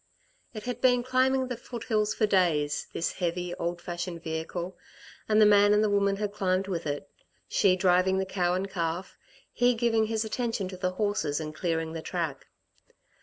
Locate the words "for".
2.15-2.25